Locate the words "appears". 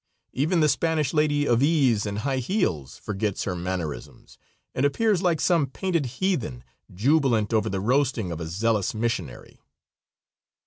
4.83-5.21